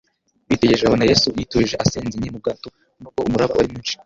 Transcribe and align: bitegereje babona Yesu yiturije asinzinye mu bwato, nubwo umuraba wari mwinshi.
bitegereje 0.49 0.83
babona 0.85 1.07
Yesu 1.11 1.27
yiturije 1.37 1.75
asinzinye 1.83 2.29
mu 2.33 2.39
bwato, 2.41 2.67
nubwo 2.99 3.21
umuraba 3.27 3.55
wari 3.57 3.69
mwinshi. 3.71 3.95